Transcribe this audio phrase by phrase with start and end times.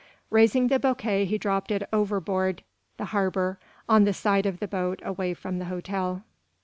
[0.31, 2.63] Raising the bouquet he dropped it overboard
[2.97, 6.23] the harbor on the side of the boat away from the hotel.